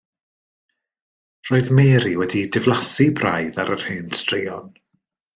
[1.49, 4.73] Roedd Mary wedi diflasu braidd ar yr hen straeon.